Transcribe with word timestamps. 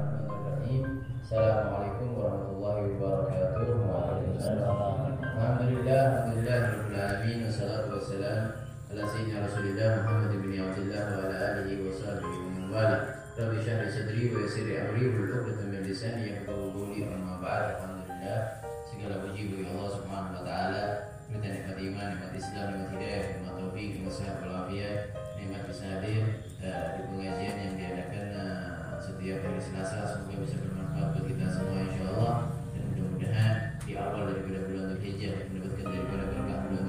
Bismillahirrahmanirrahim. 0.00 0.84
Assalamualaikum 1.20 2.08
warahmatullahi 2.16 2.84
wabarakatuh. 2.96 3.68
Waalaikumsalam. 3.84 4.76
Alhamdulillah, 5.20 6.00
alhamdulillah, 6.08 6.58
rabbil 6.72 6.96
alamin. 6.96 7.38
Wassalatu 7.44 7.88
wassalam 8.00 8.40
ala 8.88 9.02
sayyidina 9.04 9.44
Rasulillah 9.44 9.88
Muhammad 10.00 10.32
bin 10.40 10.56
Abdullah 10.56 11.04
wa 11.04 11.20
ala 11.28 11.36
alihi 11.52 11.84
wa 11.84 11.92
sahbihi 11.92 12.32
wa 12.32 12.48
man 12.48 12.64
wala. 12.72 12.98
Rabbi 13.36 13.60
shrah 13.60 13.92
sadri 13.92 14.22
wa 14.32 14.40
yassir 14.40 14.68
amri 14.72 15.04
wa 15.04 15.20
hlul 15.20 15.68
min 15.68 15.84
lisani 15.84 16.22
yafqahu 16.32 16.72
qawli. 16.72 17.04
Amma 17.04 17.34
ba'd. 17.44 17.64
Alhamdulillah, 17.76 18.40
segala 18.88 19.14
puji 19.20 19.52
bagi 19.52 19.64
Allah 19.68 19.88
Subhanahu 20.00 20.36
wa 20.40 20.44
taala. 20.48 20.84
Nikmat 21.28 21.76
iman, 21.76 22.06
nikmat 22.16 22.32
Islam, 22.40 22.66
nikmat 22.72 22.90
hidayah, 22.96 23.22
nikmat 23.36 23.52
taufik, 23.54 23.88
nikmat 24.00 24.14
sehat 24.16 24.40
nikmat 25.40 25.62
bisa 25.64 25.84
hadir 25.88 26.24
di 26.60 27.02
pengajian 27.08 27.56
yang 27.56 27.74
diadakan 27.80 28.09
setiap 29.10 29.42
hari 29.42 29.58
Selasa 29.58 30.06
semoga 30.06 30.46
bisa 30.46 30.56
bermanfaat 30.62 31.08
buat 31.18 31.26
kita 31.26 31.46
semua 31.50 31.82
insya 31.82 32.02
Allah. 32.14 32.36
Dan 32.70 32.82
mudah-mudahan 32.94 33.56
di 33.82 33.92
awal 33.98 34.22
daripada 34.30 34.58
bulan 34.70 34.84
Dzulhijjah 34.94 35.34
mendapatkan 35.50 35.86
daripada 35.90 36.24
berkah 36.30 36.58
bulan 36.70 36.82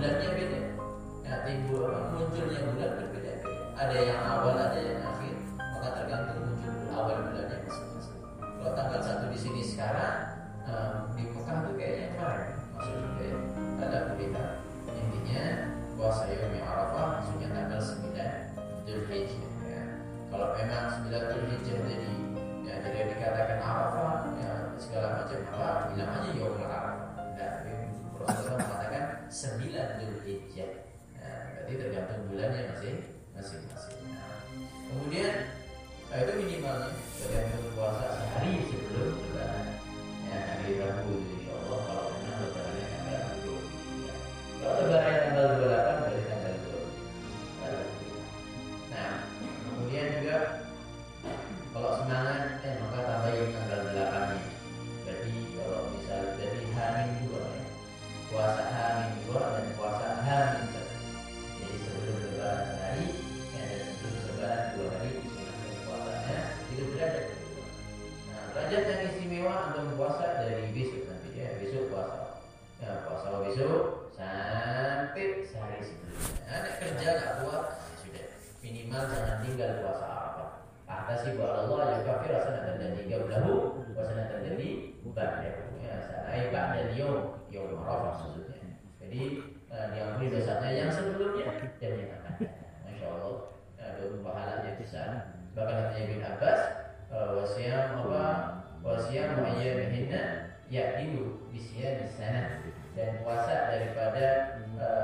Bulannya 0.00 0.32
beda. 0.32 0.60
Nah, 1.28 1.38
timbul 1.44 1.84
munculnya 2.16 2.72
bulan 2.72 2.90
berbeda. 3.04 3.44
Ada 3.76 3.96
yang 4.00 4.20
awal, 4.24 4.56
ada 4.56 4.80
yang 4.80 4.96
akhir. 4.96 5.36
Maka 5.60 5.88
tergantung 5.92 6.40
muncul 6.40 6.72
awal 6.88 7.28
bulannya 7.28 7.68
masing-masing. 7.68 8.24
Kalau 8.40 8.72
tanggal 8.72 9.00
satu 9.04 9.28
di 9.28 9.36
sini 9.36 9.60
sekarang 9.60 10.40
eh, 10.64 10.92
di 11.20 11.28
Mekah 11.28 11.56
tuh 11.68 11.76
kayaknya 11.76 12.16
kemarin 12.16 12.48
maksudnya 12.72 13.08
kayak 13.12 13.36
ada 13.76 13.98
kudeta. 14.08 14.44
Intinya 14.88 15.44
puasa 16.00 16.24
Yom 16.32 16.54
Arafah 16.64 17.04
maksudnya 17.20 17.48
tanggal 17.52 17.80
9 17.84 18.88
Dzulhijjah. 18.88 19.52
Ya. 19.68 19.84
Kalau 20.32 20.48
memang 20.56 20.84
9 20.96 21.12
Dzulhijjah 21.12 21.76
jadi 21.76 22.10
ya 22.64 22.74
jadi 22.88 23.00
dikatakan 23.04 23.58
Arafah 23.60 24.32
ya 24.40 24.52
segala 24.80 25.20
macam 25.20 25.44
apa 25.52 25.92
bilang 25.92 26.08
aja 26.24 26.29
Berarti 31.70 31.86
tergantung 31.86 32.26
bulannya 32.26 32.66
masing 32.66 32.98
masing-masing. 33.30 34.02
Nah, 34.10 34.42
kemudian 34.90 35.54
nah, 36.10 36.18
itu 36.18 36.32
minimalnya 36.42 36.90
tergantung 37.14 37.59
besok 73.50 74.14
sampai 74.14 75.42
sehari 75.42 75.82
sebelumnya. 75.82 76.38
Anak 76.46 76.74
kerja 76.78 77.08
nggak 77.18 77.34
kuat 77.42 77.64
ya 77.82 77.94
sudah 77.98 78.26
minimal 78.62 79.02
jangan 79.10 79.36
tinggal 79.42 79.70
puasa 79.82 80.06
apa. 80.06 80.44
Atasi 80.86 81.34
buat 81.34 81.66
Allah 81.66 81.78
ya 81.82 81.98
kafir 82.06 82.30
asana 82.30 82.78
dan 82.78 82.94
tiga 82.94 83.26
belahu 83.26 83.82
wasana 83.98 84.30
terjadi 84.30 84.94
ba'dahu 85.02 85.82
ya 85.82 85.98
sanai 85.98 86.54
ba'da 86.54 86.94
yom 86.94 87.42
yom 87.50 87.74
arafah 87.74 88.22
maksudnya. 88.22 88.78
Jadi 89.02 89.22
eh, 89.66 89.86
diampuni 89.98 90.30
dosanya 90.30 90.70
yang 90.70 90.90
sebelumnya 90.94 91.74
dan 91.82 91.92
yang 91.98 92.10
akan. 92.22 92.34
Masya 92.86 93.06
Allah 93.10 93.34
ada 93.82 94.02
pahalanya 94.22 94.72
besar. 94.78 95.10
Bahkan 95.58 95.74
katanya 95.74 96.06
bin 96.06 96.22
Abbas 96.22 96.60
eh, 97.10 97.28
wasiam 97.34 97.98
apa 97.98 98.26
wasiam 98.86 99.42
ayyamihinna 99.42 100.54
ya'dilu 100.70 101.50
bisiyam 101.50 102.06
sana 102.06 102.62
dan 102.98 103.22
puasa 103.22 103.70
daripada 103.70 104.26
eh, 104.78 105.02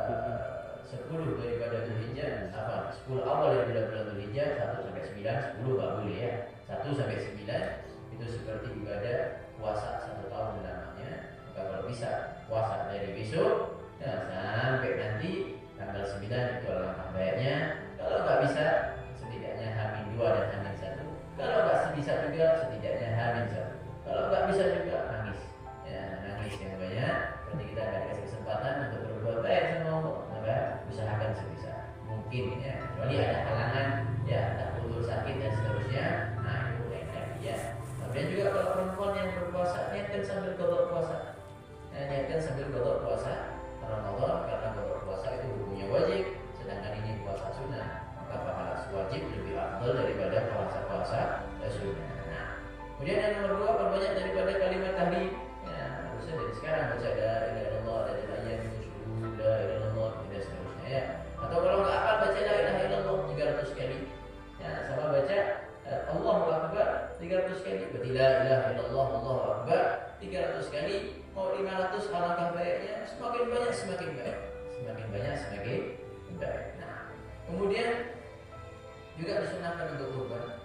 sepuluh 0.86 1.38
daripada 1.38 1.86
Dzulhijjah 1.86 2.50
apa? 2.54 2.90
Sepuluh 2.94 3.22
awal 3.26 3.54
dari 3.54 3.74
bulan 3.74 3.84
bulan 3.90 4.04
Dzulhijjah 4.10 4.48
satu 4.58 4.76
sampai 4.86 5.02
sembilan 5.06 5.36
sepuluh 5.42 5.72
nggak 5.78 5.92
boleh 6.00 6.18
ya. 6.18 6.32
Satu 6.66 6.88
sampai 6.94 7.18
sembilan 7.22 7.62
itu 8.16 8.24
seperti 8.26 8.68
ibadah 8.82 9.18
puasa 9.60 9.88
satu 10.04 10.24
tahun 10.30 10.64
lamanya 10.64 11.10
maka 11.48 11.60
kalau 11.68 11.84
bisa 11.88 12.40
puasa 12.48 12.88
dari 12.92 13.12
besok 13.12 13.82
nah, 14.00 14.28
sampai 14.30 14.92
nanti 14.96 15.32
tanggal 15.76 16.04
sembilan 16.04 16.42
itu 16.60 16.66
alangkah 16.68 17.08
baiknya 17.12 17.56
kalau 18.06 18.22
nggak 18.22 18.40
bisa 18.46 18.64
setidaknya 19.18 19.68
hamin 19.74 20.14
dua 20.14 20.28
dan 20.30 20.46
hamin 20.54 20.74
satu. 20.78 21.06
Kalau 21.34 21.58
nggak 21.66 21.98
bisa 21.98 22.12
juga 22.30 22.46
setidaknya 22.62 23.08
hamin 23.18 23.46
satu. 23.50 23.74
Kalau 24.06 24.22
nggak 24.30 24.44
bisa 24.54 24.62
juga 24.78 24.96
nangis 25.10 25.25
illallah 68.74 69.06
Allah 69.20 69.38
akbar. 69.60 69.86
300 70.16 70.72
kali 70.72 70.96
mau 71.36 71.52
500 71.52 72.08
alangkah 72.08 72.48
baiknya 72.56 73.04
semakin 73.04 73.44
banyak 73.52 73.72
semakin 73.76 74.08
baik. 74.16 74.38
Semakin 74.72 75.06
banyak 75.12 75.34
semakin 75.36 75.80
baik. 76.40 76.64
Nah 76.80 76.98
kemudian 77.46 77.90
juga 79.20 79.32
disunahkan 79.44 79.86
untuk 80.00 80.08
kurban 80.16 80.55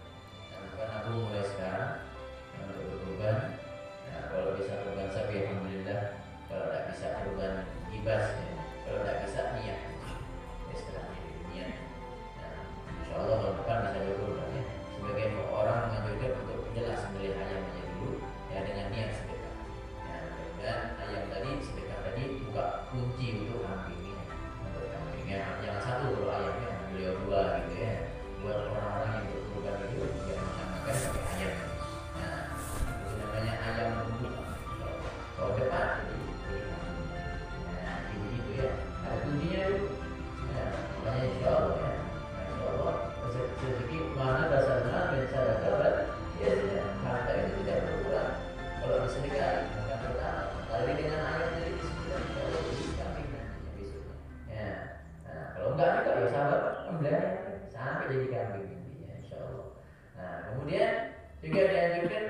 yang 58.41 58.49
mengimpinya 58.57 59.13
insya 59.21 59.37
Allah. 59.37 59.67
Nah 60.17 60.33
kemudian 60.49 60.91
juga 61.41 61.61
dianjurkan 61.69 62.25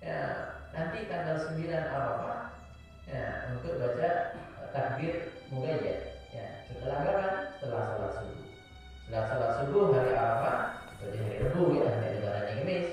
ya, 0.00 0.18
nanti 0.72 0.98
tanggal 1.08 1.36
9 1.36 1.68
Arafah 1.68 2.40
ya, 3.08 3.24
untuk 3.52 3.76
baca 3.76 4.10
takbir 4.72 5.14
mugayyad 5.52 5.98
ya 6.32 6.46
setelah 6.68 7.04
kapan? 7.04 7.32
Setelah 7.60 7.84
salat 7.92 8.12
subuh. 8.16 8.48
Setelah 9.04 9.24
salat 9.28 9.52
subuh 9.60 9.84
hari 9.92 10.12
Arafah 10.16 10.56
jadi 11.02 11.16
hari 11.20 11.36
Rabu 11.44 11.62
ya 11.76 11.86
hari 11.92 12.08
Lebaran 12.16 12.44
Kamis 12.56 12.86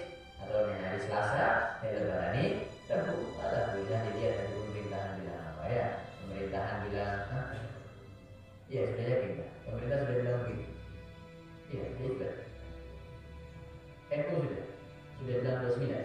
atau 0.44 0.60
hari 0.68 1.00
Selasa 1.00 1.48
hari 1.80 1.96
Lebaran 1.96 2.32
ini. 2.36 2.48
Rabu 2.90 3.16
ada 3.38 3.78
pilihan 3.78 4.02
dilihat 4.02 4.34
dari 4.34 4.52
pemerintahan 4.52 5.12
bilang 5.22 5.44
apa 5.46 5.64
ya? 5.70 5.86
Pemerintahan 6.26 6.78
bilang 6.90 7.14
apa? 7.30 7.42
Ya 8.70 8.82
sudah 8.86 9.06
yakin 9.06 9.32
pemerintah 9.66 9.98
sudah 10.06 10.16
bilang 10.22 10.38
begitu 10.46 10.70
ya 11.70 11.86
itu 11.86 12.18
Menko 14.20 14.44
sudah? 14.44 14.64
Sudah 15.16 15.36
bilang 15.40 15.64
resmi 15.64 15.88
ya 15.96 16.02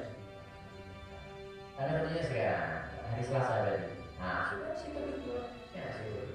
karena 1.74 1.90
katanya 1.98 2.22
sekarang 2.22 2.70
hari 3.10 3.22
Selasa 3.26 3.54
berarti. 3.66 3.90
Nah 4.22 4.38
sudah 4.46 4.70
sih 4.78 4.88
begitu. 4.94 5.34
ya 5.74 5.84
sudah. 5.90 6.26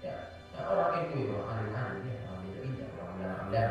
Ya 0.00 0.14
nah, 0.56 0.62
orang 0.72 0.90
Menko 0.96 1.16
itu 1.20 1.36
ahli 1.36 1.68
ahli 1.76 2.00
ya 2.08 2.16
ahli 2.32 2.48
pinjam 2.64 2.88
orang 2.96 3.12
bilang 3.20 3.40
bilang 3.52 3.52
ya, 3.52 3.64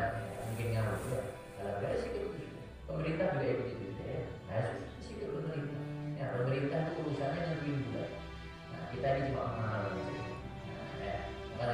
mungkin 0.46 0.66
nyaman 0.70 0.96
ya 1.10 1.20
kalau 1.58 1.74
beres 1.82 1.98
sih 2.06 2.10
begitu. 2.14 2.58
pemerintah 2.86 3.26
juga 3.34 3.54
begitu 3.58 3.86
ya. 3.98 4.18
Nah 4.46 4.62
sudah 4.70 5.02
sih 5.02 5.14
itu 5.18 5.26
pemerintah. 5.26 5.82
Ya 6.14 6.24
pemerintah 6.38 6.78
itu 6.86 6.92
urusannya 7.02 7.40
yang 7.42 7.58
dengan 7.58 7.78
juga. 7.82 8.04
nah 8.70 8.82
kita 8.94 9.06
ini 9.10 9.28
cuma 9.34 9.42
mengalami 9.50 10.02
nah 10.06 11.02
ya 11.02 11.16
apa 11.58 11.64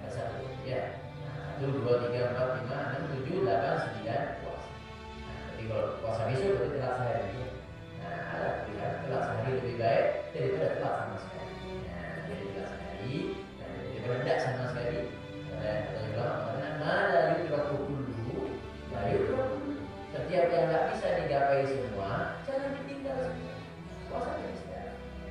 Ada 0.00 0.08
satu 0.08 0.40
ya. 0.64 0.82
Nah, 1.20 1.60
satu 1.60 1.64
dua 1.76 1.92
tiga 2.08 2.32
empat 2.32 2.48
lima 2.64 2.76
enam 2.88 3.02
tujuh 3.12 3.36
delapan 3.44 3.76
sembilan 3.84 4.43
kalau 5.68 5.86
Puasa 6.00 6.22
besok 6.28 6.48
lebih 6.60 6.70
telat 6.76 6.92
sehari. 7.00 7.40
Nah, 8.00 8.20
ada 8.34 8.48
pilihan 8.66 8.92
telat 9.04 9.22
sehari 9.24 9.50
lebih 9.56 9.74
baik 9.80 10.06
daripada 10.32 10.68
telat 10.76 10.94
sama 11.00 11.16
sekali. 11.22 11.54
Nah, 11.84 12.08
dari 12.28 12.44
telat 12.52 12.68
sehari 12.74 13.16
dan 13.58 13.70
daripada 13.72 14.16
tidak 14.20 14.38
sama 14.42 14.64
sekali. 14.72 14.98
Ada 15.54 15.64
yang 15.64 15.80
kata 15.86 16.00
juga 16.04 16.22
mengatakan 16.24 16.72
mana 16.82 17.20
yudraku 17.38 17.76
dulu, 17.88 18.36
nah 18.92 19.02
yudraku 19.08 19.58
Setiap 20.14 20.44
yang 20.50 20.64
nggak 20.70 20.84
bisa 20.94 21.06
digapai 21.18 21.62
semua, 21.66 22.10
jangan 22.46 22.70
ditinggal 22.78 23.16
semua. 23.18 23.54
Puasa 24.06 24.30
bisa. 24.38 24.78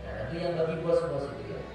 Nah, 0.03 0.11
tentu 0.17 0.35
yang 0.41 0.53
bagi 0.59 0.75
bos-bos 0.83 1.31
itu 1.31 1.43
ya. 1.55 1.72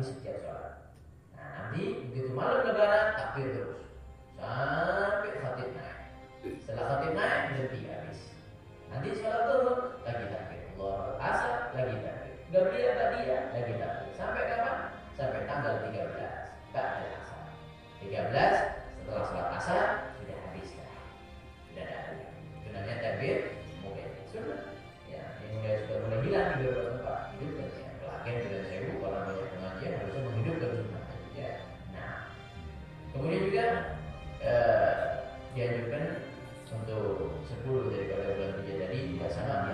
habis 0.00 0.16
dia 0.24 0.32
sholat 0.40 0.72
nah 1.36 1.48
nanti 1.68 1.99
untuk 36.70 37.42
sepuluh 37.50 37.90
daripada 37.90 38.34
bulan 38.38 38.52
tiga 38.62 38.72
jadi 38.86 38.98
tidak 39.10 39.30
sama. 39.34 39.69